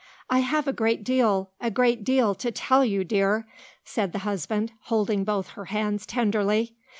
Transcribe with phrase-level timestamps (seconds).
[0.31, 3.45] "I have a great deal a great deal to tell you, dear,"
[3.85, 6.73] said the husband, holding both her hands tenderly.